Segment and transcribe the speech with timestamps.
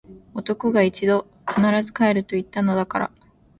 [0.33, 1.23] 男が一度・・・！！！
[1.45, 3.11] 必ず帰ると言ったのだから！！！